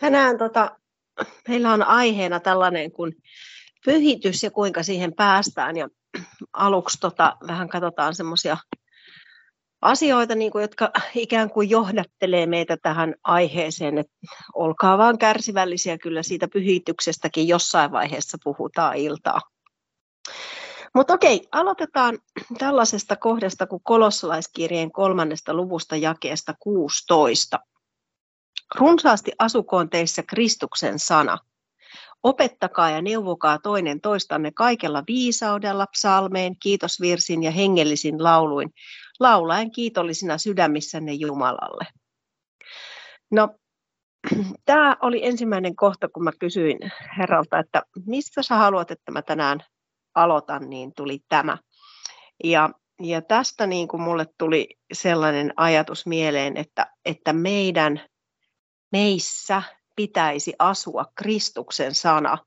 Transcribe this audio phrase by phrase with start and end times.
[0.00, 0.78] Tänään tota,
[1.48, 3.16] meillä on aiheena tällainen kuin
[3.84, 5.76] pyhitys ja kuinka siihen päästään.
[5.76, 5.88] Ja
[6.52, 8.56] aluksi tota, vähän katsotaan semmoisia
[9.82, 13.98] asioita, niin kuin, jotka ikään kuin johdattelee meitä tähän aiheeseen.
[13.98, 14.12] Että
[14.54, 19.40] olkaa vaan kärsivällisiä, kyllä siitä pyhityksestäkin jossain vaiheessa puhutaan iltaa.
[20.94, 22.18] Mutta okei, aloitetaan
[22.58, 27.58] tällaisesta kohdasta kuin kolossalaiskirjeen kolmannesta luvusta jakeesta 16.
[28.74, 31.38] Runsaasti asukoon teissä Kristuksen sana.
[32.22, 38.74] Opettakaa ja neuvokaa toinen toistanne kaikella viisaudella, psalmeen, kiitosvirsin ja hengellisin lauluin,
[39.20, 41.86] laulaen kiitollisina sydämissänne Jumalalle.
[43.30, 43.48] No,
[44.64, 46.78] tämä oli ensimmäinen kohta, kun mä kysyin
[47.18, 49.60] herralta, että mistä sä haluat, että mä tänään
[50.14, 51.58] aloitan, niin tuli tämä.
[52.44, 52.70] Ja,
[53.02, 58.00] ja tästä niin kuin mulle tuli sellainen ajatus mieleen, että, että meidän
[58.92, 59.62] meissä
[59.96, 62.38] pitäisi asua Kristuksen sana.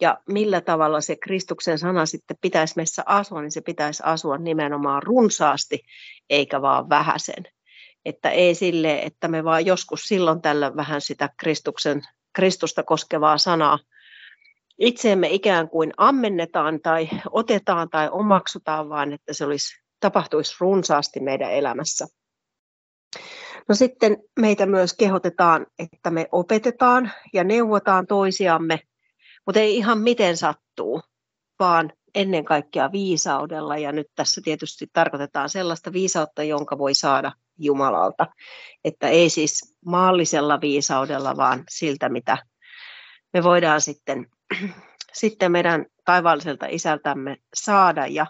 [0.00, 5.02] Ja millä tavalla se Kristuksen sana sitten pitäisi meissä asua, niin se pitäisi asua nimenomaan
[5.02, 5.80] runsaasti,
[6.30, 7.44] eikä vaan vähäsen.
[8.04, 13.78] Että ei sille, että me vaan joskus silloin tällä vähän sitä Kristuksen, Kristusta koskevaa sanaa
[14.78, 21.52] itseemme ikään kuin ammennetaan tai otetaan tai omaksutaan, vaan että se olisi, tapahtuisi runsaasti meidän
[21.52, 22.06] elämässä.
[23.68, 28.80] No sitten meitä myös kehotetaan, että me opetetaan ja neuvotaan toisiamme,
[29.46, 31.02] mutta ei ihan miten sattuu,
[31.58, 33.78] vaan ennen kaikkea viisaudella.
[33.78, 38.26] Ja nyt tässä tietysti tarkoitetaan sellaista viisautta, jonka voi saada Jumalalta.
[38.84, 42.38] Että ei siis maallisella viisaudella, vaan siltä, mitä
[43.32, 44.26] me voidaan sitten,
[45.12, 48.06] sitten meidän taivaalliselta isältämme saada.
[48.06, 48.26] Ja,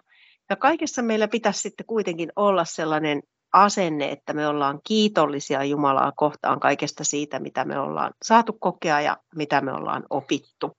[0.51, 3.23] ja kaikessa meillä pitäisi sitten kuitenkin olla sellainen
[3.55, 9.17] asenne, että me ollaan kiitollisia Jumalaa kohtaan kaikesta siitä, mitä me ollaan saatu kokea ja
[9.35, 10.77] mitä me ollaan opittu.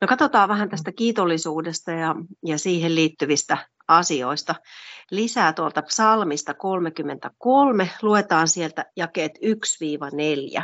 [0.00, 2.14] No katsotaan vähän tästä kiitollisuudesta ja,
[2.46, 3.58] ja siihen liittyvistä
[3.88, 4.54] asioista.
[5.10, 9.32] Lisää tuolta psalmista 33, luetaan sieltä jakeet
[10.58, 10.62] 1-4.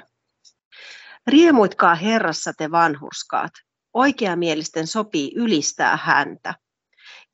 [1.26, 3.52] Riemuitkaa Herrassa te vanhurskaat,
[3.94, 6.54] oikeamielisten sopii ylistää häntä.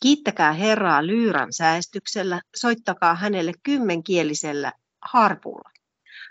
[0.03, 5.71] Kiittäkää Herraa lyyrän säästyksellä, soittakaa hänelle kymmenkielisellä harpulla.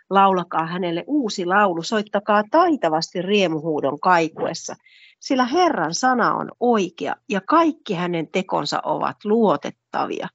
[0.10, 4.76] Laulakaa hänelle uusi laulu, soittakaa taitavasti riemuhuudon kaikuessa,
[5.20, 10.28] sillä Herran sana on oikea ja kaikki hänen tekonsa ovat luotettavia.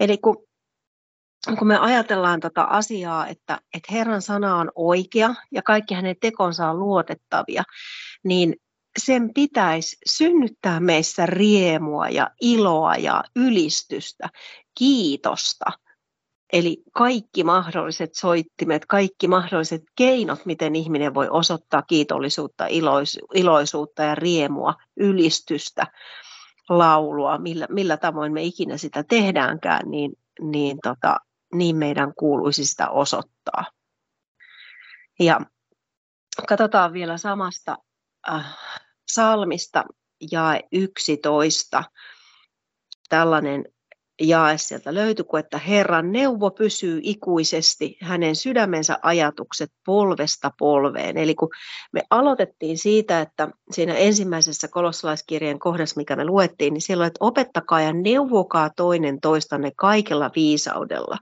[0.00, 0.36] Eli kun,
[1.58, 6.70] kun me ajatellaan tätä asiaa, että, että Herran sana on oikea ja kaikki hänen tekonsa
[6.70, 7.62] on luotettavia,
[8.24, 8.54] niin
[8.98, 14.28] sen pitäisi synnyttää meissä riemua ja iloa ja ylistystä,
[14.78, 15.64] kiitosta.
[16.52, 22.66] Eli kaikki mahdolliset soittimet, kaikki mahdolliset keinot, miten ihminen voi osoittaa kiitollisuutta,
[23.34, 25.86] iloisuutta ja riemua, ylistystä,
[26.68, 31.16] laulua, millä, millä tavoin me ikinä sitä tehdäänkään, niin, niin, tota,
[31.54, 33.64] niin meidän kuuluisi sitä osoittaa.
[35.20, 35.40] Ja
[36.48, 37.76] katsotaan vielä samasta
[38.28, 38.58] äh,
[39.12, 39.84] salmista
[40.32, 41.84] jae 11.
[43.08, 43.64] Tällainen
[44.20, 51.16] jae sieltä löytyi, kun että Herran neuvo pysyy ikuisesti, hänen sydämensä ajatukset polvesta polveen.
[51.16, 51.48] Eli kun
[51.92, 57.24] me aloitettiin siitä, että siinä ensimmäisessä kolossalaiskirjeen kohdassa, mikä me luettiin, niin siellä on, että
[57.24, 61.18] opettakaa ja neuvokaa toinen toistanne kaikella viisaudella.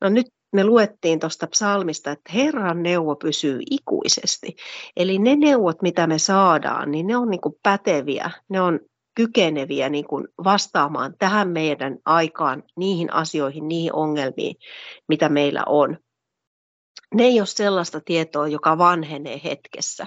[0.00, 4.56] No nyt me luettiin tuosta psalmista, että Herran neuvo pysyy ikuisesti.
[4.96, 8.80] Eli ne neuvot, mitä me saadaan, niin ne on niin kuin päteviä, ne on
[9.14, 14.56] kykeneviä niin kuin vastaamaan tähän meidän aikaan, niihin asioihin, niihin ongelmiin,
[15.08, 15.98] mitä meillä on.
[17.14, 20.06] Ne ei ole sellaista tietoa, joka vanhenee hetkessä.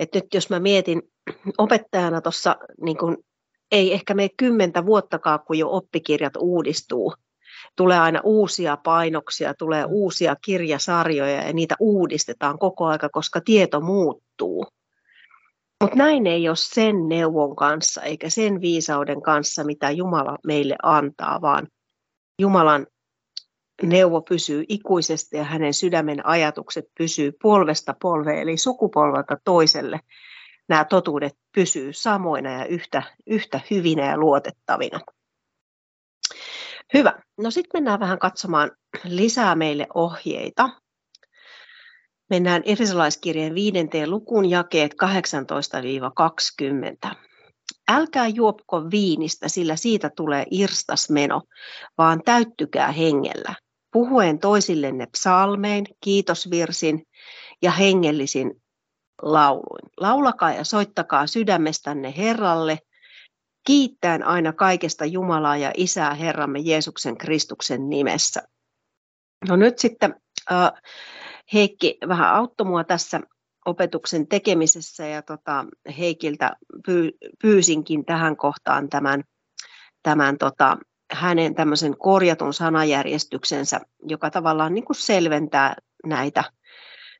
[0.00, 1.02] Et nyt jos mä mietin
[1.58, 2.96] opettajana tuossa, niin
[3.72, 7.14] ei ehkä mene kymmentä vuottakaan, kun jo oppikirjat uudistuu,
[7.78, 14.66] tulee aina uusia painoksia, tulee uusia kirjasarjoja ja niitä uudistetaan koko aika, koska tieto muuttuu.
[15.80, 21.40] Mutta näin ei ole sen neuvon kanssa eikä sen viisauden kanssa, mitä Jumala meille antaa,
[21.40, 21.68] vaan
[22.40, 22.86] Jumalan
[23.82, 30.00] neuvo pysyy ikuisesti ja hänen sydämen ajatukset pysyy polvesta polveen, eli sukupolvelta toiselle.
[30.68, 35.00] Nämä totuudet pysyy samoina ja yhtä, yhtä hyvinä ja luotettavina.
[36.94, 37.12] Hyvä.
[37.38, 38.70] No sitten mennään vähän katsomaan
[39.04, 40.70] lisää meille ohjeita.
[42.30, 44.94] Mennään Efesolaiskirjeen viidenteen lukuun jakeet
[47.08, 47.14] 18-20.
[47.88, 51.42] Älkää juopko viinistä, sillä siitä tulee irstasmeno,
[51.98, 53.54] vaan täyttykää hengellä.
[53.92, 57.02] puhuen toisillenne psalmein, kiitosvirsin
[57.62, 58.62] ja hengellisin
[59.22, 59.90] lauluin.
[59.96, 62.78] Laulakaa ja soittakaa sydämestänne Herralle,
[63.66, 68.42] kiittäen aina kaikesta Jumalaa ja Isää Herramme Jeesuksen Kristuksen nimessä.
[69.48, 70.14] No nyt sitten
[70.52, 70.72] äh,
[71.52, 73.20] Heikki vähän auttoi mua tässä
[73.66, 75.64] opetuksen tekemisessä ja tota,
[75.98, 76.56] Heikiltä
[76.86, 77.12] pyy,
[77.42, 79.24] pyysinkin tähän kohtaan tämän,
[80.02, 80.76] tämän tota,
[81.12, 85.76] hänen tämmöisen korjatun sanajärjestyksensä, joka tavallaan niin kuin selventää
[86.06, 86.44] näitä,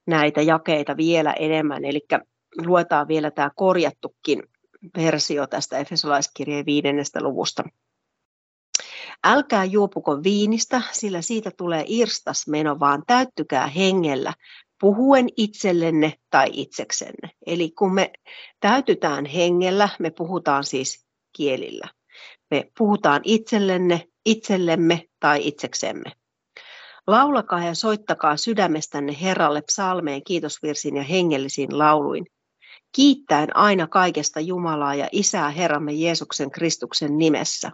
[0.06, 1.84] näitä jakeita vielä enemmän.
[1.84, 2.06] Eli
[2.66, 4.42] luetaan vielä tämä korjattukin
[4.96, 7.64] versio tästä Efesolaiskirjeen viidennestä luvusta.
[9.24, 14.32] Älkää juopuko viinistä, sillä siitä tulee irstas meno, vaan täyttykää hengellä,
[14.80, 17.30] puhuen itsellenne tai itseksenne.
[17.46, 18.12] Eli kun me
[18.60, 21.88] täytytään hengellä, me puhutaan siis kielillä.
[22.50, 26.12] Me puhutaan itsellenne, itsellemme tai itseksemme.
[27.06, 32.26] Laulakaa ja soittakaa sydämestänne Herralle psalmeen, kiitosvirsin ja hengellisiin lauluin.
[32.92, 37.72] Kiittäen aina kaikesta Jumalaa ja Isää Herramme Jeesuksen Kristuksen nimessä.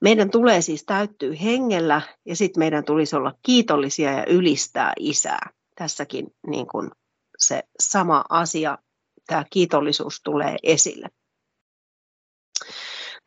[0.00, 5.50] Meidän tulee siis täyttyä hengellä ja sitten meidän tulisi olla kiitollisia ja ylistää Isää.
[5.74, 6.90] Tässäkin niin kuin
[7.38, 8.78] se sama asia,
[9.26, 11.08] tämä kiitollisuus tulee esille.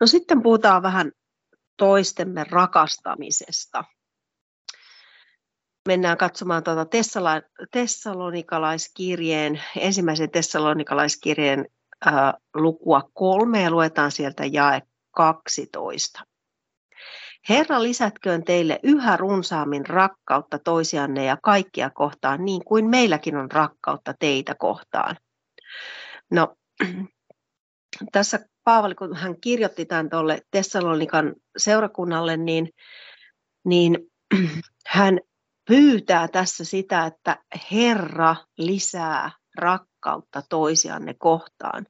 [0.00, 1.12] No sitten puhutaan vähän
[1.76, 3.84] toistemme rakastamisesta.
[5.86, 6.86] Mennään katsomaan tuota
[7.72, 11.66] Tessalonikalaiskirjeen, ensimmäisen Tessalonikalaiskirjeen
[12.04, 16.24] ää, lukua kolme ja luetaan sieltä jae 12.
[17.48, 24.14] Herra lisätköön teille yhä runsaammin rakkautta toisianne ja kaikkia kohtaan, niin kuin meilläkin on rakkautta
[24.18, 25.16] teitä kohtaan.
[26.30, 26.56] No,
[28.12, 32.68] tässä Paavali, kun hän kirjoitti tämän tuolle Tessalonikan seurakunnalle, niin,
[33.64, 33.98] niin
[34.86, 35.18] hän
[35.68, 37.36] pyytää tässä sitä, että
[37.72, 41.86] Herra lisää rakkautta toisianne kohtaan.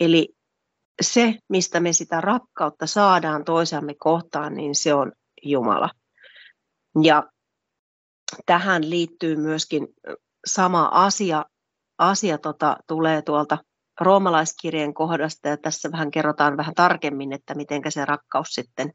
[0.00, 0.34] Eli
[1.02, 5.90] se, mistä me sitä rakkautta saadaan toisiamme kohtaan, niin se on Jumala.
[7.02, 7.22] Ja
[8.46, 9.88] tähän liittyy myöskin
[10.46, 11.44] sama asia,
[11.98, 13.58] asia tota, tulee tuolta
[14.00, 18.92] roomalaiskirjeen kohdasta ja tässä vähän kerrotaan vähän tarkemmin, että miten se rakkaus sitten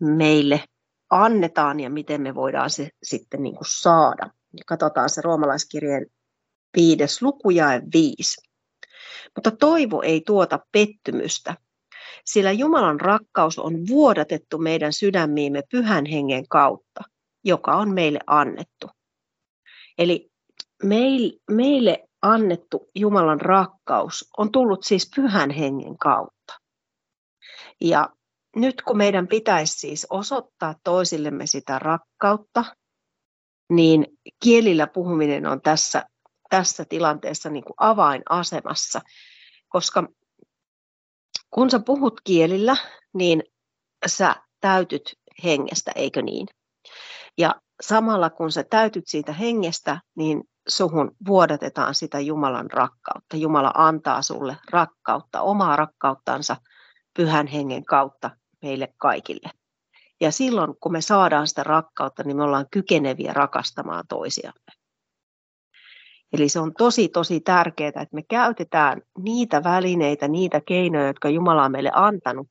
[0.00, 0.64] meille
[1.12, 4.30] annetaan ja miten me voidaan se sitten niin kuin saada.
[4.66, 6.06] Katsotaan se roomalaiskirjeen
[6.76, 8.48] viides luku ja viisi.
[9.34, 11.56] Mutta toivo ei tuota pettymystä,
[12.24, 17.00] sillä Jumalan rakkaus on vuodatettu meidän sydämiimme pyhän hengen kautta,
[17.44, 18.90] joka on meille annettu.
[19.98, 20.30] Eli
[21.50, 26.54] meille annettu Jumalan rakkaus on tullut siis pyhän hengen kautta.
[27.80, 28.08] Ja
[28.56, 32.64] nyt kun meidän pitäisi siis osoittaa toisillemme sitä rakkautta,
[33.70, 34.06] niin
[34.44, 36.04] kielillä puhuminen on tässä,
[36.50, 39.00] tässä tilanteessa niin kuin avainasemassa,
[39.68, 40.08] koska
[41.50, 42.76] kun sä puhut kielillä,
[43.14, 43.42] niin
[44.06, 45.14] sä täytyt
[45.44, 46.46] hengestä, eikö niin?
[47.38, 53.36] Ja samalla kun sä täytyt siitä hengestä, niin suhun vuodatetaan sitä Jumalan rakkautta.
[53.36, 56.56] Jumala antaa sulle rakkautta, omaa rakkauttansa
[57.16, 58.30] pyhän hengen kautta
[58.62, 59.50] meille kaikille.
[60.20, 64.72] Ja silloin, kun me saadaan sitä rakkautta, niin me ollaan kykeneviä rakastamaan toisiamme.
[66.32, 71.64] Eli se on tosi, tosi tärkeää, että me käytetään niitä välineitä, niitä keinoja, jotka Jumala
[71.64, 72.48] on meille antanut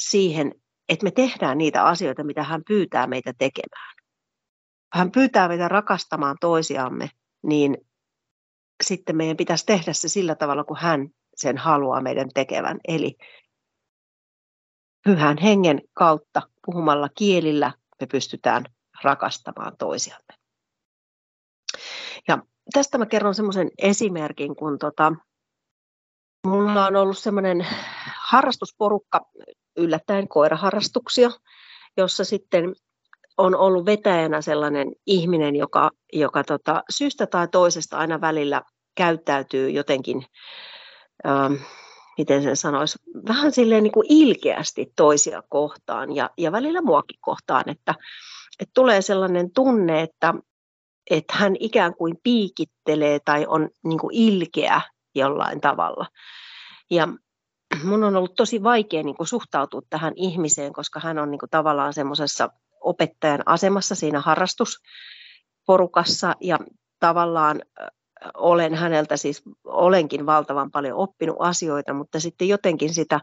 [0.00, 0.54] siihen,
[0.88, 3.92] että me tehdään niitä asioita, mitä hän pyytää meitä tekemään
[4.92, 7.10] hän pyytää meitä rakastamaan toisiamme,
[7.42, 7.76] niin
[8.84, 12.80] sitten meidän pitäisi tehdä se sillä tavalla, kun hän sen haluaa meidän tekevän.
[12.88, 13.16] Eli
[15.04, 18.64] pyhän hengen kautta puhumalla kielillä me pystytään
[19.02, 20.34] rakastamaan toisiamme.
[22.28, 22.38] Ja
[22.72, 25.12] tästä mä kerron semmoisen esimerkin, kun tota,
[26.46, 27.66] mulla on ollut semmoinen
[28.20, 29.20] harrastusporukka,
[29.76, 31.30] yllättäen koiraharrastuksia,
[31.96, 32.74] jossa sitten
[33.38, 38.62] on ollut vetäjänä sellainen ihminen, joka, joka tota, syystä tai toisesta aina välillä
[38.94, 40.26] käyttäytyy jotenkin,
[41.26, 41.54] ähm,
[42.18, 47.68] miten sen sanoisi, vähän silleen niin kuin ilkeästi toisia kohtaan ja, ja välillä muakin kohtaan,
[47.68, 47.94] että,
[48.60, 50.34] että tulee sellainen tunne, että,
[51.10, 54.80] että hän ikään kuin piikittelee tai on niin kuin ilkeä
[55.14, 56.06] jollain tavalla.
[56.90, 57.08] Ja
[57.84, 61.50] mun on ollut tosi vaikea niin kuin suhtautua tähän ihmiseen, koska hän on niin kuin
[61.50, 62.48] tavallaan semmoisessa
[62.80, 66.58] opettajan asemassa siinä harrastusporukassa ja
[67.00, 67.62] tavallaan
[68.34, 73.20] olen häneltä siis, olenkin valtavan paljon oppinut asioita, mutta sitten jotenkin sitä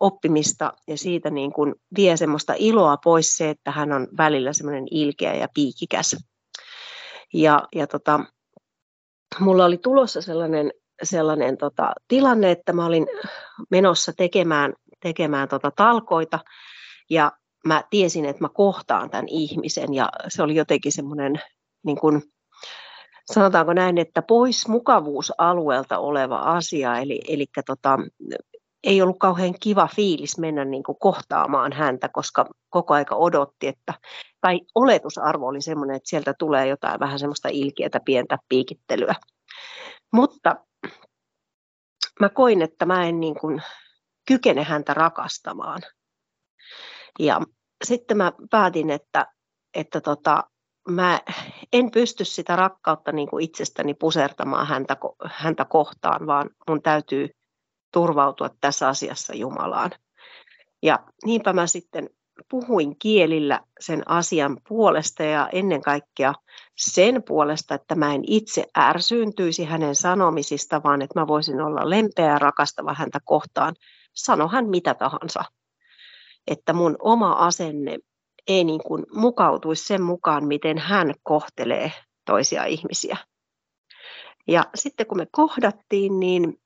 [0.00, 4.86] oppimista ja siitä niin kuin vie semmoista iloa pois se, että hän on välillä semmoinen
[4.90, 6.16] ilkeä ja piikikäs.
[7.34, 8.20] Ja, ja tota,
[9.40, 13.06] mulla oli tulossa sellainen, sellainen tota, tilanne, että mä olin
[13.70, 16.38] menossa tekemään, tekemään tota talkoita
[17.10, 17.32] ja
[17.66, 21.40] mä tiesin, että mä kohtaan tämän ihmisen ja se oli jotenkin semmoinen
[21.84, 22.22] niin kuin,
[23.26, 27.98] sanotaanko näin, että pois mukavuusalueelta oleva asia, eli, eli tota,
[28.84, 33.94] ei ollut kauhean kiva fiilis mennä niin kuin kohtaamaan häntä, koska koko aika odotti, että,
[34.40, 39.14] tai oletusarvo oli sellainen, että sieltä tulee jotain vähän semmoista ilkeätä pientä piikittelyä.
[40.12, 40.56] Mutta
[42.20, 43.62] mä koin, että mä en niin kuin
[44.28, 45.82] kykene häntä rakastamaan.
[47.18, 47.40] Ja
[47.84, 49.26] sitten mä päätin, että,
[49.74, 50.44] että tota,
[50.88, 51.20] mä
[51.72, 57.30] en pysty sitä rakkautta niin kuin itsestäni pusertamaan häntä, häntä kohtaan, vaan mun täytyy
[57.92, 59.90] turvautua tässä asiassa Jumalaan.
[60.82, 62.10] Ja niinpä mä sitten
[62.50, 66.34] puhuin kielillä sen asian puolesta ja ennen kaikkea
[66.76, 72.26] sen puolesta, että mä en itse ärsyyntyisi hänen sanomisista, vaan että mä voisin olla lempeä
[72.26, 73.74] ja rakastava häntä kohtaan,
[74.14, 75.44] sano hän mitä tahansa.
[76.46, 77.98] Että mun oma asenne
[78.48, 81.92] ei niin kuin mukautuisi sen mukaan, miten hän kohtelee
[82.26, 83.16] toisia ihmisiä.
[84.48, 86.60] Ja sitten kun me kohdattiin, niin,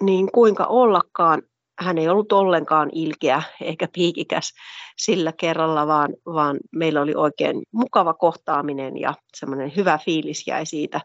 [0.00, 1.42] niin kuinka ollakaan,
[1.80, 4.52] hän ei ollut ollenkaan ilkeä eikä piikikäs
[4.98, 11.00] sillä kerralla, vaan, vaan meillä oli oikein mukava kohtaaminen ja semmoinen hyvä fiilis jäi siitä,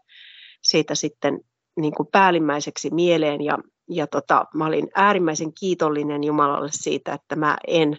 [0.62, 1.40] siitä sitten
[1.80, 3.40] niin kuin päällimmäiseksi mieleen.
[3.40, 3.58] Ja,
[3.90, 7.96] ja tota, mä olin äärimmäisen kiitollinen Jumalalle siitä, että mä en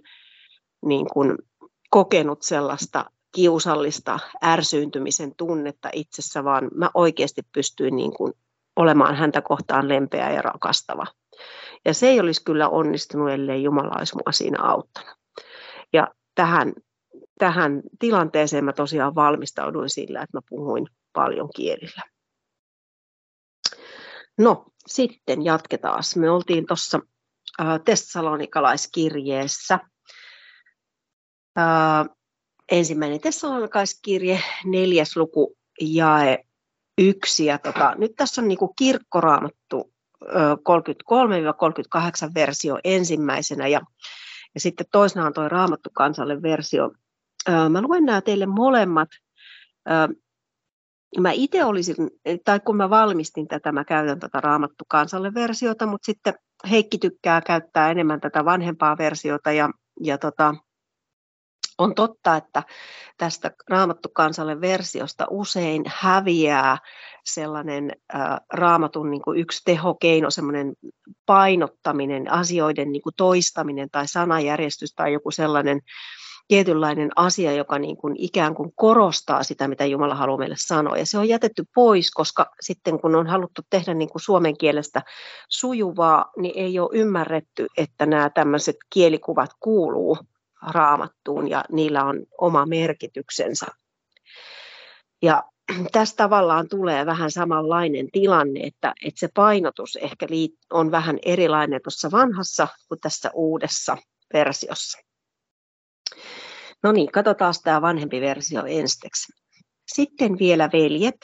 [0.85, 1.37] niin kuin
[1.89, 3.05] kokenut sellaista
[3.35, 8.33] kiusallista ärsyyntymisen tunnetta itsessä, vaan mä oikeasti pystyin niin kuin
[8.75, 11.05] olemaan häntä kohtaan lempeä ja rakastava.
[11.85, 15.17] Ja se ei olisi kyllä onnistunut, ellei Jumala olisi mua siinä auttanut.
[15.93, 16.73] Ja tähän,
[17.39, 22.01] tähän tilanteeseen mä tosiaan valmistauduin sillä, että mä puhuin paljon kielillä.
[24.37, 26.03] No, sitten jatketaan.
[26.15, 26.99] Me oltiin tuossa
[27.85, 29.79] Tessalonikalaiskirjeessä
[32.71, 36.43] ensimmäinen Tessalonikaiskirje, neljäs luku, jae
[36.97, 37.45] yksi.
[37.45, 39.93] Ja tota, nyt tässä on niinku kirkkoraamattu
[40.25, 40.29] 33-38
[42.35, 43.81] versio ensimmäisenä ja,
[44.55, 46.91] ja sitten toisena on tuo Raamattu kansalle versio.
[47.69, 49.09] Mä luen nämä teille molemmat.
[51.19, 51.95] Mä itse olisin,
[52.45, 56.33] tai kun mä valmistin tätä, mä käytän tätä Raamattu kansalle versiota, mutta sitten
[56.69, 59.69] Heikki tykkää käyttää enemmän tätä vanhempaa versiota ja,
[60.03, 60.55] ja tota,
[61.79, 62.63] on totta, että
[63.17, 66.77] tästä Raamattu kansalle versiosta usein häviää
[67.25, 70.73] sellainen ä, raamatun niin kuin yksi tehokeino, semmoinen
[71.25, 75.81] painottaminen, asioiden niin kuin toistaminen tai sanajärjestys tai joku sellainen
[76.47, 80.97] tietynlainen asia, joka niin kuin ikään kuin korostaa sitä, mitä Jumala haluaa meille sanoa.
[80.97, 85.01] Ja se on jätetty pois, koska sitten kun on haluttu tehdä niin kuin suomen kielestä
[85.49, 90.17] sujuvaa, niin ei ole ymmärretty, että nämä tämmöiset kielikuvat kuuluu
[90.61, 93.65] raamattuun ja niillä on oma merkityksensä.
[95.21, 95.43] Ja
[95.91, 100.27] tässä tavallaan tulee vähän samanlainen tilanne, että, että se painotus ehkä
[100.69, 103.97] on vähän erilainen tuossa vanhassa kuin tässä uudessa
[104.33, 104.97] versiossa.
[106.83, 109.33] No niin, katsotaan tämä vanhempi versio ensiksi.
[109.93, 111.15] Sitten vielä veljet,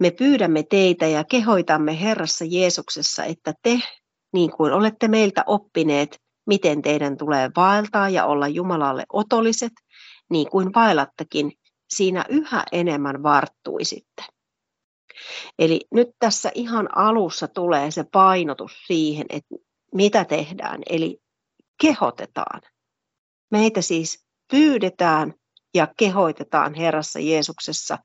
[0.00, 3.80] me pyydämme teitä ja kehoitamme Herrassa Jeesuksessa, että te,
[4.32, 9.72] niin kuin olette meiltä oppineet, miten teidän tulee vaeltaa ja olla Jumalalle otolliset,
[10.30, 11.52] niin kuin vaellattakin,
[11.88, 14.24] siinä yhä enemmän varttuisitte.
[15.58, 19.54] Eli nyt tässä ihan alussa tulee se painotus siihen, että
[19.94, 21.18] mitä tehdään, eli
[21.80, 22.60] kehotetaan.
[23.50, 25.34] Meitä siis pyydetään
[25.74, 27.98] ja kehoitetaan Herrassa Jeesuksessa,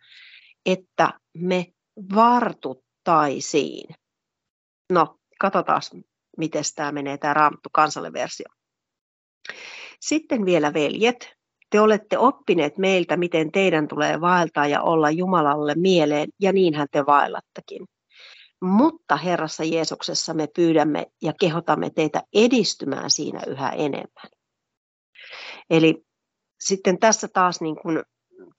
[0.66, 1.74] että me
[2.16, 3.96] vartuttaisiin.
[4.92, 5.82] No, katsotaan,
[6.38, 8.46] miten tämä menee, tämä Raamattu kansalle versio.
[10.00, 11.34] Sitten vielä veljet,
[11.70, 17.06] te olette oppineet meiltä, miten teidän tulee vaeltaa ja olla Jumalalle mieleen, ja niinhän te
[17.06, 17.86] vaellattakin.
[18.62, 24.30] Mutta Herrassa Jeesuksessa me pyydämme ja kehotamme teitä edistymään siinä yhä enemmän.
[25.70, 26.06] Eli
[26.60, 28.04] sitten tässä taas niin kuin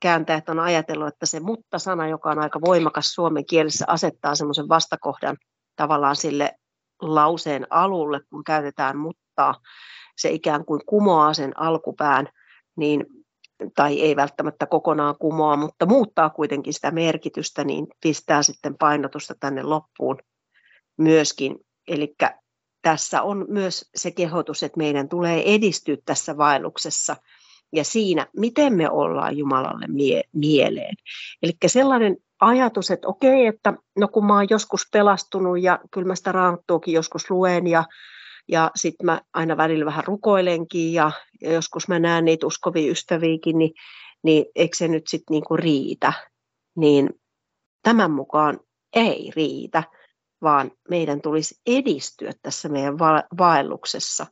[0.01, 5.37] kääntäjät on ajatellut, että se mutta-sana, joka on aika voimakas suomen kielessä, asettaa semmoisen vastakohdan
[5.77, 6.55] tavallaan sille
[7.03, 9.55] lauseen alulle, kun käytetään mutta,
[10.17, 12.29] se ikään kuin kumoaa sen alkupään,
[12.77, 13.07] niin
[13.77, 19.63] tai ei välttämättä kokonaan kumoa, mutta muuttaa kuitenkin sitä merkitystä, niin pistää sitten painotusta tänne
[19.63, 20.19] loppuun
[20.97, 21.57] myöskin.
[21.89, 22.15] Eli
[22.83, 27.17] tässä on myös se kehotus, että meidän tulee edistyä tässä vaelluksessa
[27.73, 30.97] ja siinä, miten me ollaan Jumalalle mie- mieleen.
[31.43, 36.15] Eli sellainen ajatus, että okei, että no kun mä oon joskus pelastunut ja kyllä mä
[36.15, 37.85] sitä raamattuakin joskus luen ja,
[38.49, 41.11] ja sitten mä aina välillä vähän rukoilenkin ja,
[41.43, 43.71] ja joskus mä näen niitä uskovia ystäviäkin, niin,
[44.23, 46.13] niin eikö se nyt sitten niinku riitä?
[46.77, 47.11] Niin
[47.83, 48.61] tämän mukaan
[48.97, 49.83] ei riitä,
[50.43, 54.27] vaan meidän tulisi edistyä tässä meidän va- vaelluksessa.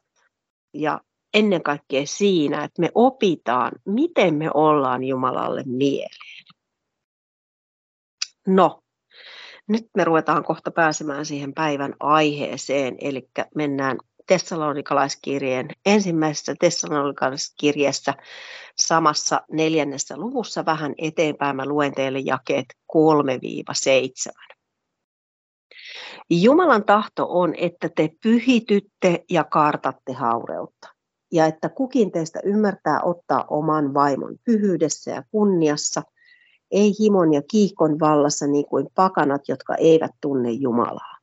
[0.74, 1.00] Ja
[1.34, 6.41] ennen kaikkea siinä, että me opitaan, miten me ollaan Jumalalle mieleen.
[8.46, 8.82] No,
[9.68, 18.14] nyt me ruvetaan kohta pääsemään siihen päivän aiheeseen, eli mennään Tessalonikalaiskirjeen ensimmäisessä Tessalonikalaiskirjeessä
[18.78, 21.56] samassa neljännessä luvussa vähän eteenpäin.
[21.56, 22.96] Mä luen teille jakeet 3-7.
[26.30, 30.88] Jumalan tahto on, että te pyhitytte ja kartatte haureutta,
[31.32, 36.02] ja että kukin teistä ymmärtää ottaa oman vaimon pyhyydessä ja kunniassa,
[36.72, 41.18] ei himon ja kiihkon vallassa niin kuin pakanat, jotka eivät tunne Jumalaa.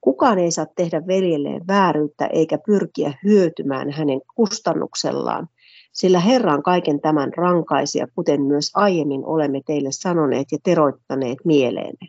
[0.00, 5.48] Kukaan ei saa tehdä veljelleen vääryyttä eikä pyrkiä hyötymään hänen kustannuksellaan,
[5.92, 12.08] sillä Herra on kaiken tämän rankaisia, kuten myös aiemmin olemme teille sanoneet ja teroittaneet mieleenne.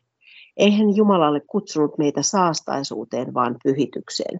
[0.57, 4.39] Eihän Jumalalle kutsunut meitä saastaisuuteen, vaan pyhitykseen.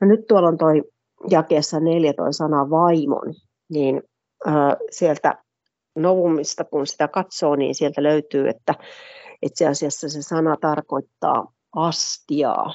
[0.00, 0.82] No nyt tuolla on toi
[1.30, 3.34] jakeessa neljä toi sana vaimon,
[3.68, 4.02] niin
[4.46, 5.38] äh, sieltä
[6.02, 8.74] Novumista, kun sitä katsoo, niin sieltä löytyy, että
[9.42, 12.74] itse asiassa se sana tarkoittaa astiaa.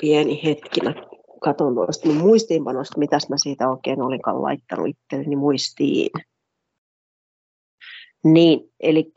[0.00, 0.94] Pieni hetki, mä
[1.40, 6.10] katson tuosta mun muistiinpanosta, mitäs mä siitä oikein olinkaan laittanut itselleni muistiin.
[8.24, 9.12] Niin, eli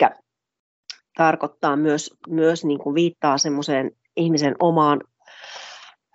[1.17, 5.01] tarkoittaa myös, myös niin kuin viittaa semmoiseen ihmisen omaan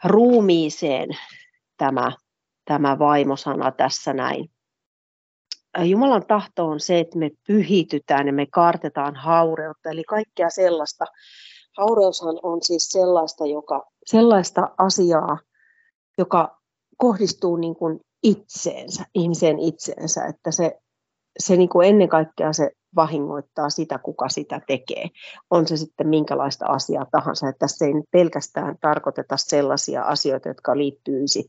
[0.05, 1.09] ruumiiseen
[1.77, 2.13] tämä,
[2.65, 4.51] tämä vaimosana tässä näin.
[5.85, 11.05] Jumalan tahto on se, että me pyhitytään ja me kartetaan haureutta, eli kaikkea sellaista.
[11.77, 15.39] Haureushan on siis sellaista, joka, sellaista asiaa,
[16.19, 16.61] joka
[16.97, 20.79] kohdistuu niin kuin itseensä, ihmiseen itseensä, että se,
[21.39, 25.09] se niin kuin ennen kaikkea se vahingoittaa sitä, kuka sitä tekee.
[25.51, 27.49] On se sitten minkälaista asiaa tahansa.
[27.49, 31.49] Että tässä ei pelkästään tarkoiteta sellaisia asioita, jotka liittyisi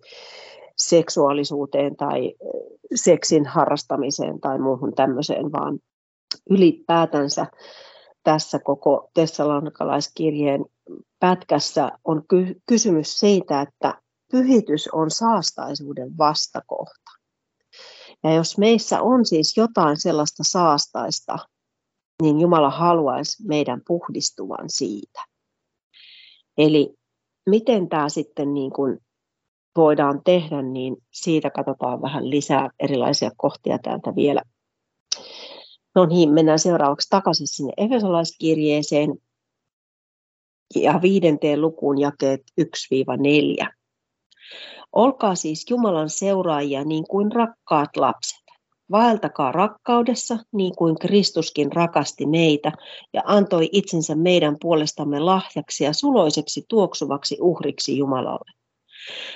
[0.78, 2.34] seksuaalisuuteen tai
[2.96, 5.80] seksin harrastamiseen tai muuhun tämmöiseen, vaan
[6.50, 7.46] ylipäätänsä
[8.24, 10.66] tässä koko tessalonikalaiskirjeen
[11.20, 17.12] pätkässä on ky- kysymys siitä, että pyhitys on saastaisuuden vastakohta.
[18.24, 21.38] Ja jos meissä on siis jotain sellaista saastaista,
[22.22, 25.24] niin Jumala haluaisi meidän puhdistuvan siitä.
[26.58, 26.94] Eli
[27.50, 29.00] miten tämä sitten niin kuin
[29.78, 34.42] voidaan tehdä, niin siitä katsotaan vähän lisää erilaisia kohtia täältä vielä.
[35.96, 39.14] No niin, mennään seuraavaksi takaisin sinne Efesolaiskirjeeseen
[40.76, 43.68] ja viidenteen lukuun jakeet 1-4.
[44.92, 48.48] Olkaa siis Jumalan seuraajia niin kuin rakkaat lapset.
[48.92, 52.72] Vaeltakaa rakkaudessa niin kuin Kristuskin rakasti meitä
[53.14, 58.52] ja antoi itsensä meidän puolestamme lahjaksi ja suloiseksi tuoksuvaksi uhriksi Jumalalle.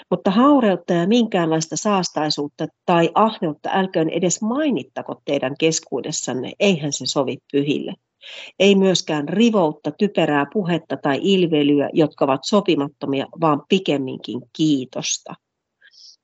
[0.09, 7.37] Mutta haureutta ja minkäänlaista saastaisuutta tai ahneutta älköön edes mainittako teidän keskuudessanne, eihän se sovi
[7.51, 7.93] pyhille.
[8.59, 15.33] Ei myöskään rivoutta, typerää puhetta tai ilveilyä, jotka ovat sopimattomia, vaan pikemminkin kiitosta.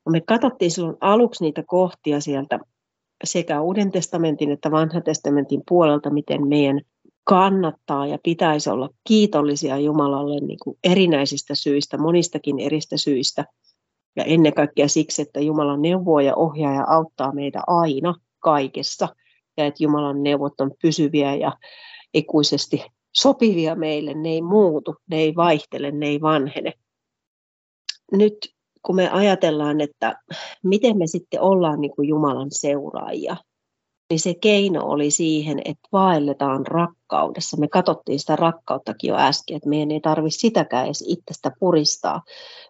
[0.08, 2.58] Me katsottiin silloin aluksi niitä kohtia sieltä
[3.24, 6.80] sekä Uuden testamentin että Vanhan testamentin puolelta, miten meidän
[7.28, 13.44] kannattaa ja pitäisi olla kiitollisia Jumalalle niin kuin erinäisistä syistä, monistakin eristä syistä.
[14.16, 19.08] Ja ennen kaikkea siksi, että Jumalan neuvoo ja ohjaa ja auttaa meitä aina kaikessa.
[19.56, 21.52] Ja että Jumalan neuvot on pysyviä ja
[22.14, 22.84] ikuisesti
[23.16, 24.14] sopivia meille.
[24.14, 26.72] Ne ei muutu, ne ei vaihtele, ne ei vanhene.
[28.12, 28.38] Nyt
[28.82, 30.16] kun me ajatellaan, että
[30.64, 33.36] miten me sitten ollaan niin kuin Jumalan seuraajia,
[34.10, 37.56] niin se keino oli siihen, että vaelletaan rakkaudessa.
[37.56, 42.22] Me katsottiin sitä rakkauttakin jo äsken, että meidän ei tarvitse sitäkään edes itsestä puristaa,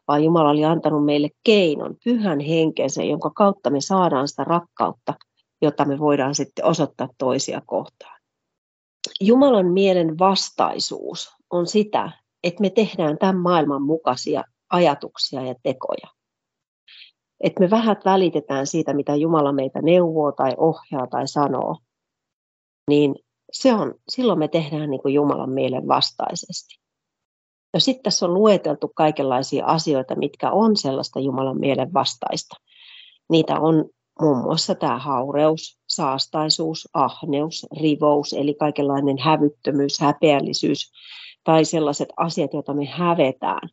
[0.08, 5.14] vaan Jumala oli antanut meille keinon, pyhän henkensä, jonka kautta me saadaan sitä rakkautta,
[5.62, 8.20] jota me voidaan sitten osoittaa toisia kohtaan.
[9.20, 16.17] Jumalan mielen vastaisuus on sitä, että me tehdään tämän maailman mukaisia ajatuksia ja tekoja.
[17.40, 21.76] Että me vähät välitetään siitä, mitä Jumala meitä neuvoo tai ohjaa tai sanoo,
[22.90, 23.14] niin
[23.52, 26.80] se on, silloin me tehdään niin kuin Jumalan mielen vastaisesti.
[27.74, 32.56] Ja sitten tässä on lueteltu kaikenlaisia asioita, mitkä on sellaista Jumalan mielen vastaista.
[33.30, 33.84] Niitä on
[34.20, 40.92] muun muassa tämä haureus, saastaisuus, ahneus, rivous, eli kaikenlainen hävyttömyys, häpeällisyys
[41.44, 43.68] tai sellaiset asiat, joita me hävetään.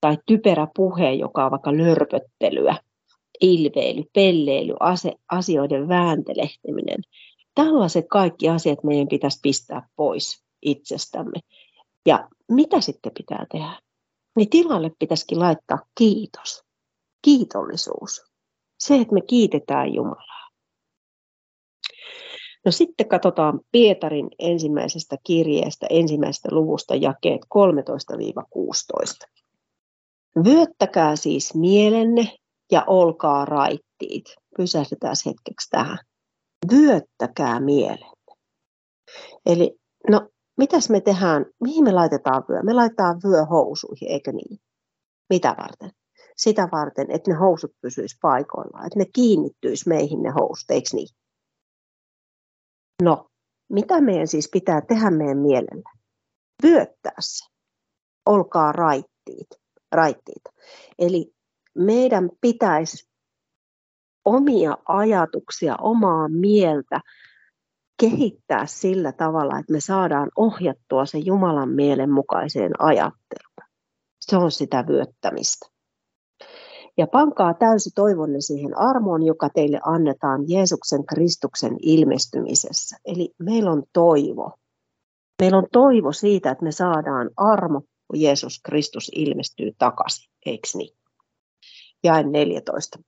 [0.00, 2.76] Tai typerä puhe, joka on vaikka lörpöttelyä,
[3.40, 7.00] ilveily, pelleily, ase, asioiden vääntelehtiminen.
[7.54, 11.40] Tällaiset kaikki asiat meidän pitäisi pistää pois itsestämme.
[12.06, 13.80] Ja mitä sitten pitää tehdä?
[14.36, 16.64] Niin tilalle pitäisikin laittaa kiitos,
[17.22, 18.22] kiitollisuus.
[18.78, 20.50] Se, että me kiitetään Jumalaa.
[22.64, 29.30] No sitten katsotaan Pietarin ensimmäisestä kirjeestä, ensimmäisestä luvusta jakeet 13-16.
[30.44, 32.36] Vyöttäkää siis mielenne
[32.70, 34.24] ja olkaa raittiit.
[34.56, 35.98] Pysähdytään hetkeksi tähän.
[36.72, 38.34] Vyöttäkää mielenne.
[39.46, 39.78] Eli
[40.10, 40.28] no
[40.58, 42.62] mitäs me tehdään, mihin me laitetaan vyö?
[42.62, 44.58] Me laitetaan vyö housuihin, eikö niin?
[45.30, 45.90] Mitä varten?
[46.36, 51.08] Sitä varten, että ne housut pysyis paikoillaan, että ne kiinnittyisi meihin ne housut, eikö niin?
[53.02, 53.26] No,
[53.72, 55.90] mitä meidän siis pitää tehdä meidän mielellä?
[56.62, 57.44] Vyöttää se.
[58.26, 59.48] Olkaa raittiit.
[59.92, 60.42] raittiit.
[60.98, 61.32] Eli
[61.74, 63.10] meidän pitäisi
[64.24, 67.00] omia ajatuksia, omaa mieltä
[68.00, 73.70] kehittää sillä tavalla, että me saadaan ohjattua se Jumalan mielen mukaiseen ajatteluun.
[74.20, 75.66] Se on sitä vyöttämistä.
[76.98, 82.96] Ja pankaa täysi toivonne siihen armoon, joka teille annetaan Jeesuksen Kristuksen ilmestymisessä.
[83.04, 84.52] Eli meillä on toivo.
[85.42, 90.99] Meillä on toivo siitä, että me saadaan armo, kun Jeesus Kristus ilmestyy takaisin, eikö niin?
[92.04, 92.98] Jae 14.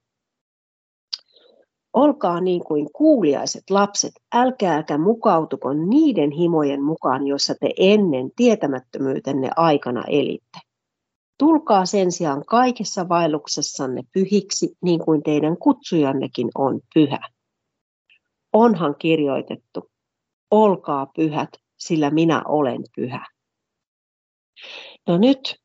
[1.93, 10.05] Olkaa niin kuin kuuliaiset lapset, älkääkä mukautuko niiden himojen mukaan, joissa te ennen tietämättömyytenne aikana
[10.09, 10.59] elitte.
[11.39, 17.29] Tulkaa sen sijaan kaikessa vaelluksessanne pyhiksi, niin kuin teidän kutsujannekin on pyhä.
[18.53, 19.91] Onhan kirjoitettu,
[20.51, 23.27] olkaa pyhät, sillä minä olen pyhä.
[25.09, 25.62] No nyt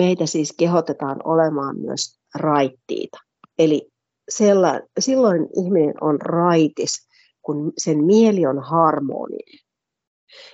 [0.00, 3.18] meitä siis kehotetaan olemaan myös raittiita.
[3.58, 3.88] Eli
[4.28, 7.08] sella, silloin ihminen on raitis,
[7.42, 9.58] kun sen mieli on harmoninen.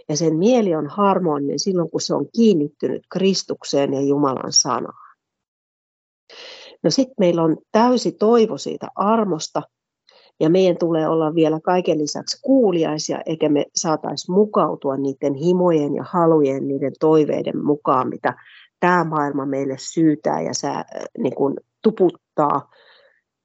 [0.09, 5.17] Ja sen mieli on harmoninen silloin, kun se on kiinnittynyt Kristukseen ja Jumalan sanaan.
[6.83, 9.63] No sitten meillä on täysi toivo siitä armosta,
[10.41, 16.05] ja meidän tulee olla vielä kaiken lisäksi kuuliaisia, eikä me saataisi mukautua niiden himojen ja
[16.05, 18.35] halujen, niiden toiveiden mukaan, mitä
[18.81, 20.85] tämä maailma meille syytää ja sää,
[21.19, 22.71] niin kuin tuputtaa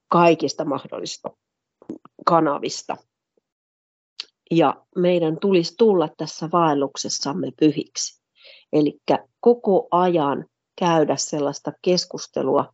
[0.07, 1.29] kaikista mahdollisista
[2.25, 2.97] kanavista.
[4.51, 8.21] Ja meidän tulisi tulla tässä vaelluksessamme pyhiksi.
[8.73, 8.99] Eli
[9.39, 10.45] koko ajan
[10.79, 12.73] käydä sellaista keskustelua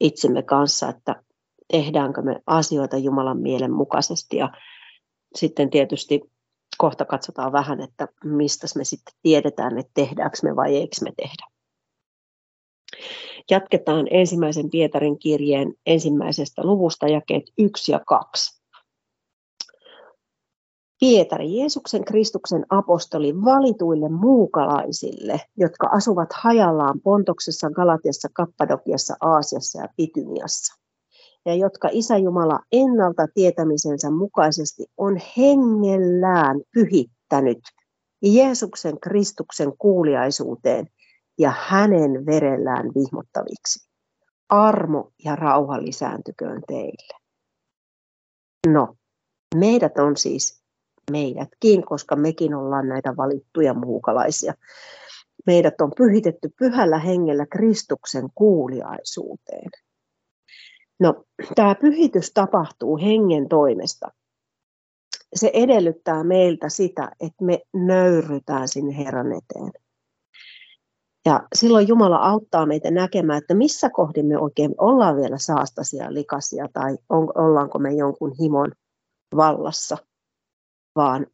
[0.00, 1.22] itsemme kanssa, että
[1.72, 4.36] tehdäänkö me asioita Jumalan mielen mukaisesti.
[4.36, 4.52] Ja
[5.34, 6.20] sitten tietysti
[6.78, 11.55] kohta katsotaan vähän, että mistä me sitten tiedetään, että tehdäänkö me vai eikö me tehdä.
[13.50, 18.62] Jatketaan ensimmäisen Pietarin kirjeen ensimmäisestä luvusta jakeet 1 ja 2.
[21.00, 30.74] Pietari, Jeesuksen Kristuksen apostoli valituille muukalaisille, jotka asuvat hajallaan Pontoksessa, Galatiassa, Kappadokiassa, Aasiassa ja Pityniassa,
[31.46, 37.58] ja jotka Isä Jumala ennalta tietämisensä mukaisesti on hengellään pyhittänyt
[38.22, 40.86] Jeesuksen Kristuksen kuuliaisuuteen
[41.38, 43.88] ja hänen verellään vihmottaviksi.
[44.48, 47.20] Armo ja rauha lisääntyköön teille.
[48.66, 48.96] No,
[49.54, 50.62] meidät on siis
[51.10, 54.54] meidätkin, koska mekin ollaan näitä valittuja muukalaisia.
[55.46, 59.70] Meidät on pyhitetty pyhällä hengellä Kristuksen kuuliaisuuteen.
[61.00, 64.08] No, tämä pyhitys tapahtuu hengen toimesta.
[65.34, 69.85] Se edellyttää meiltä sitä, että me nöyrytään sinne Herran eteen.
[71.26, 76.66] Ja silloin Jumala auttaa meitä näkemään, että missä kohdin me oikein ollaan vielä saastaisia, likaisia
[76.72, 78.72] tai on, ollaanko me jonkun himon
[79.36, 79.96] vallassa.
[80.96, 81.26] Vaan,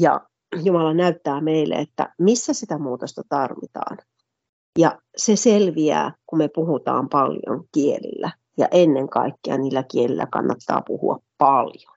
[0.00, 0.20] ja
[0.64, 3.98] Jumala näyttää meille, että missä sitä muutosta tarvitaan.
[4.78, 8.30] Ja se selviää, kun me puhutaan paljon kielillä.
[8.58, 11.96] Ja ennen kaikkea niillä kielillä kannattaa puhua paljon.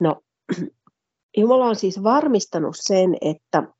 [0.00, 0.22] No,
[1.38, 3.75] Jumala on siis varmistanut sen, että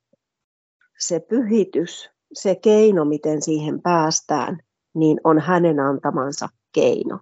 [0.99, 4.59] se pyhitys, se keino, miten siihen päästään,
[4.95, 7.19] niin on hänen antamansa keino.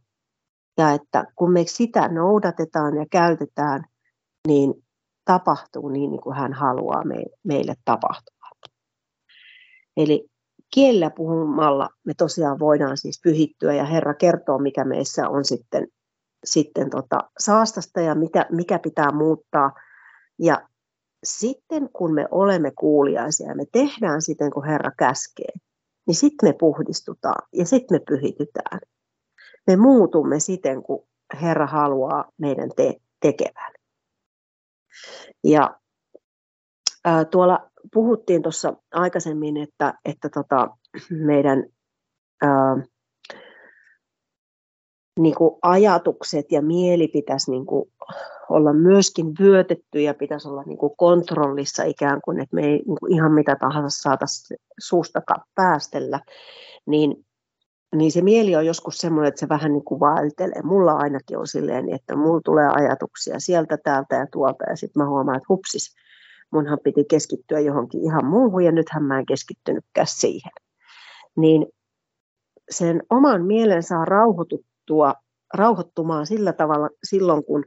[0.78, 3.84] Ja että kun me sitä noudatetaan ja käytetään,
[4.48, 4.74] niin
[5.26, 7.04] tapahtuu niin, niin kuin hän haluaa
[7.44, 8.36] meille tapahtua.
[9.98, 10.30] Eli
[10.74, 15.88] kielellä puhumalla me tosiaan voidaan siis pyhittyä ja Herra kertoo, mikä meissä on sitten,
[16.46, 19.72] sitten tota saastasta ja mikä, mikä pitää muuttaa.
[20.40, 20.70] Ja
[21.26, 25.54] sitten kun me olemme kuuliaisia ja me tehdään siten, kun Herra käskee,
[26.08, 28.80] niin sitten me puhdistutaan ja sitten me pyhitytään.
[29.68, 31.08] Me muutumme siten, kun
[31.42, 33.74] Herra haluaa meidän te- tekevän.
[35.44, 35.80] Ja
[37.06, 40.78] ää, tuolla puhuttiin tuossa aikaisemmin, että, että tota,
[41.10, 41.64] meidän
[42.42, 42.76] ää,
[45.20, 47.92] niin kuin ajatukset ja mieli pitäisi niin kuin
[48.50, 52.98] olla myöskin vyötetty ja pitäisi olla niin kuin kontrollissa ikään kuin, että me ei niin
[53.00, 56.20] kuin ihan mitä tahansa saataisiin suustakaan päästellä,
[56.86, 57.26] niin,
[57.96, 60.62] niin se mieli on joskus semmoinen, että se vähän niin kuin vaeltelee.
[60.64, 65.10] Mulla ainakin on silleen, että mulla tulee ajatuksia sieltä, täältä ja tuolta ja sitten mä
[65.10, 65.96] huomaan, että hupsis,
[66.52, 70.52] munhan piti keskittyä johonkin ihan muuhun ja nythän mä en keskittynytkään siihen.
[71.38, 71.66] Niin
[72.70, 74.75] sen oman mielen saa rauhoituttua,
[75.54, 77.66] rauhoittumaan sillä tavalla silloin, kun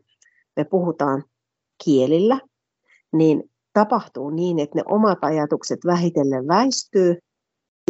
[0.57, 1.25] me puhutaan
[1.85, 2.41] kielillä,
[3.13, 7.19] niin tapahtuu niin, että ne omat ajatukset vähitellen väistyy,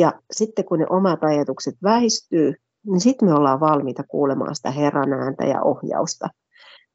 [0.00, 2.54] ja sitten kun ne omat ajatukset väistyy,
[2.86, 6.28] niin sitten me ollaan valmiita kuulemaan sitä Herran ääntä ja ohjausta,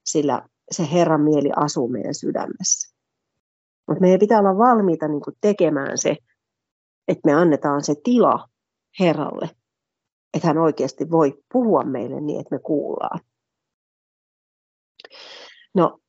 [0.05, 0.41] sillä
[0.71, 2.95] se Herran mieli asuu meidän sydämessä.
[3.87, 6.17] Mutta meidän pitää olla valmiita niin tekemään se,
[7.07, 8.47] että me annetaan se tila
[8.99, 9.49] Herralle,
[10.33, 13.19] että hän oikeasti voi puhua meille niin, että me kuullaan.
[15.75, 15.99] No,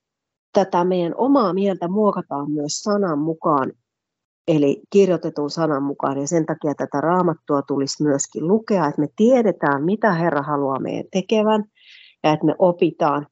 [0.53, 3.73] tätä meidän omaa mieltä muokataan myös sanan mukaan,
[4.49, 9.85] eli kirjoitetun sanan mukaan, ja sen takia tätä raamattua tulisi myöskin lukea, että me tiedetään,
[9.85, 11.65] mitä Herra haluaa meidän tekevän,
[12.23, 13.27] ja että me opitaan,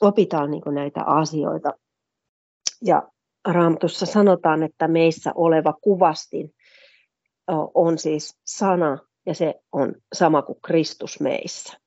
[0.00, 1.72] opitaan niin näitä asioita.
[2.82, 3.08] Ja
[3.48, 6.54] Raamatussa sanotaan, että meissä oleva kuvastin
[7.74, 11.78] on siis sana, ja se on sama kuin Kristus meissä.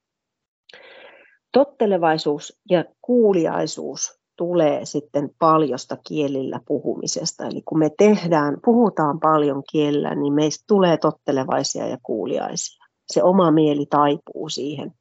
[1.51, 7.45] Tottelevaisuus ja kuuliaisuus tulee sitten paljosta kielillä puhumisesta.
[7.45, 12.85] Eli kun me tehdään, puhutaan paljon kielellä, niin meistä tulee tottelevaisia ja kuuliaisia.
[13.11, 14.93] Se oma mieli taipuu siihen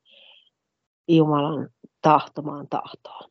[1.08, 1.68] Jumalan
[2.02, 3.30] tahtomaan tahtoon.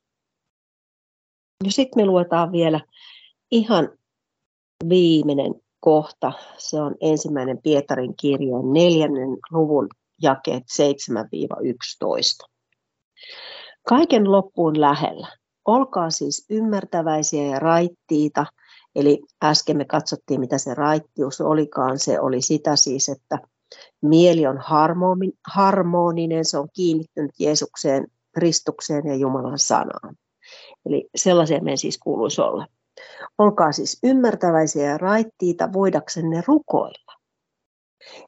[1.63, 2.79] Ja sitten me luetaan vielä
[3.51, 3.89] ihan
[4.89, 6.31] viimeinen kohta.
[6.57, 9.87] Se on ensimmäinen Pietarin kirjeen neljännen luvun
[10.21, 10.63] jakeet
[12.43, 12.49] 7-11.
[13.89, 15.27] Kaiken loppuun lähellä.
[15.65, 18.45] Olkaa siis ymmärtäväisiä ja raittiita.
[18.95, 21.99] Eli äsken me katsottiin, mitä se raittius olikaan.
[21.99, 23.39] Se oli sitä siis, että
[24.01, 24.59] mieli on
[25.47, 30.15] harmoninen, se on kiinnittynyt Jeesukseen, Kristukseen ja Jumalan sanaan.
[30.85, 32.67] Eli sellaisia meidän siis kuuluisi olla.
[33.37, 37.13] Olkaa siis ymmärtäväisiä ja raittiita voidaksenne rukoilla.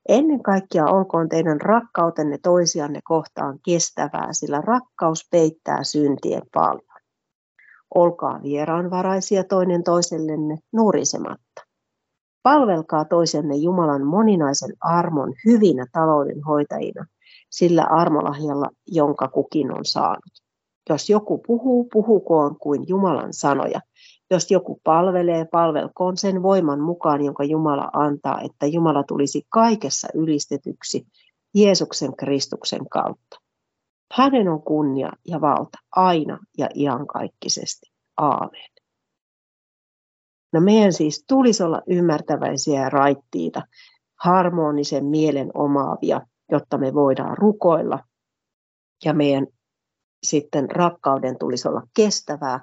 [0.10, 7.01] Ennen kaikkea olkoon teidän rakkautenne toisianne kohtaan kestävää, sillä rakkaus peittää syntien paljon.
[7.95, 11.65] Olkaa vieraanvaraisia toinen toisellenne nurisematta.
[12.43, 17.05] Palvelkaa toisenne Jumalan moninaisen armon hyvinä taloudenhoitajina,
[17.49, 20.41] sillä armolahjalla, jonka kukin on saanut.
[20.89, 23.79] Jos joku puhuu, puhukoon kuin Jumalan sanoja.
[24.31, 31.07] Jos joku palvelee, palvelkoon sen voiman mukaan, jonka Jumala antaa, että Jumala tulisi kaikessa ylistetyksi
[31.55, 33.37] Jeesuksen Kristuksen kautta.
[34.13, 37.91] Hänen on kunnia ja valta aina ja iankaikkisesti.
[38.17, 38.71] Aamen.
[40.53, 43.61] No meidän siis tulisi olla ymmärtäväisiä ja raittiita,
[44.15, 47.99] harmonisen mielen omaavia, jotta me voidaan rukoilla
[49.05, 49.47] ja meidän
[50.23, 52.59] sitten rakkauden tulisi olla kestävää,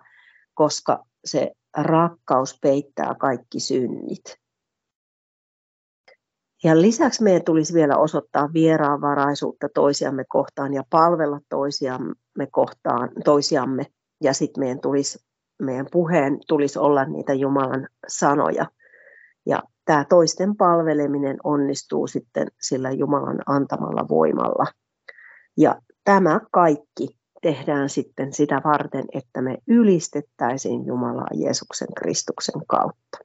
[0.54, 1.52] koska se
[1.82, 4.38] rakkaus peittää kaikki synnit.
[6.64, 13.86] Ja lisäksi meidän tulisi vielä osoittaa vieraanvaraisuutta toisiamme kohtaan ja palvella toisiamme kohtaan, toisiamme.
[14.22, 15.18] Ja sitten meidän, tulisi,
[15.62, 18.66] meidän puheen tulisi olla niitä Jumalan sanoja.
[19.46, 24.64] Ja tämä toisten palveleminen onnistuu sitten sillä Jumalan antamalla voimalla.
[25.56, 33.18] Ja tämä kaikki tehdään sitten sitä varten, että me ylistettäisiin Jumalaa Jeesuksen Kristuksen kautta.